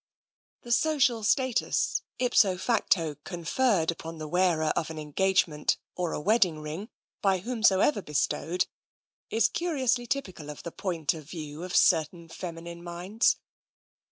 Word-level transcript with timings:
The 0.63 0.71
social 0.71 1.21
status, 1.23 2.01
ipso 2.17 2.57
facto, 2.57 3.17
conferred 3.23 3.91
upon 3.91 4.17
the 4.17 4.27
wearer 4.27 4.73
of 4.75 4.89
an 4.89 4.97
engagement 4.97 5.77
or 5.95 6.11
a 6.11 6.19
wedding 6.19 6.57
ring, 6.57 6.89
by 7.21 7.37
whom 7.37 7.61
soever 7.61 8.01
bestowed, 8.01 8.65
is 9.29 9.47
curiously 9.47 10.07
typical 10.07 10.49
of 10.49 10.63
the 10.63 10.71
point 10.71 11.13
of 11.13 11.29
view 11.29 11.61
of 11.63 11.75
certain 11.75 12.29
feminine 12.29 12.83
minds. 12.83 13.37